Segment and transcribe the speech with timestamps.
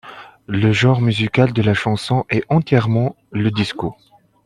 [0.47, 3.95] Le genre musical de la chanson est entièrement le disco.